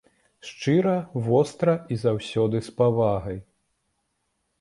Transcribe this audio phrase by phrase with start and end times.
[0.51, 0.93] Шчыра,
[1.27, 3.37] востра і заўсёды з павагай.